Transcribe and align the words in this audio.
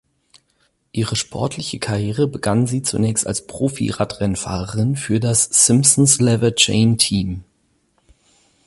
Ihre 0.93 1.15
sportliche 1.15 1.77
Karriere 1.77 2.25
begann 2.27 2.65
sie 2.65 2.81
zunächst 2.81 3.27
als 3.27 3.45
Profi-Radrennfahrerin 3.45 4.95
für 4.95 5.19
das 5.19 5.43
"Simpson 5.51 6.07
Lever 6.25 6.55
Chain 6.55 6.97
Team". 6.97 7.43